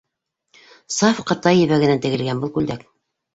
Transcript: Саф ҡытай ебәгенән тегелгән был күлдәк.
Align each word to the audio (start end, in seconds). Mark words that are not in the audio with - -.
Саф 0.95 1.21
ҡытай 1.31 1.59
ебәгенән 1.65 2.01
тегелгән 2.07 2.43
был 2.47 2.55
күлдәк. 2.57 2.89